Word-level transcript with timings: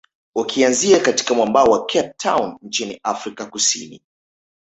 Ukianzia 0.35 0.99
katika 0.99 1.33
mwambao 1.33 1.65
wa 1.67 1.85
Cape 1.85 2.13
Town 2.17 2.57
nchini 2.61 2.99
Afrika 3.03 3.45
kusini 3.45 4.01